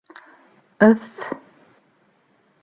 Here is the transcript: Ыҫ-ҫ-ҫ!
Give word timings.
Ыҫ-ҫ-ҫ! 0.87 1.29